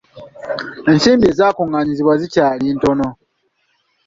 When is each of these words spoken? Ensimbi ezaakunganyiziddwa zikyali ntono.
Ensimbi 0.91 1.25
ezaakunganyiziddwa 1.31 2.13
zikyali 2.21 2.65
ntono. 2.75 3.07